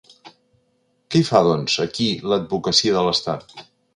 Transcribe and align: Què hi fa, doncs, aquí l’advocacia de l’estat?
Què 1.07 1.19
hi 1.19 1.25
fa, 1.27 1.41
doncs, 1.49 1.77
aquí 1.85 2.09
l’advocacia 2.31 2.97
de 2.99 3.07
l’estat? 3.09 3.57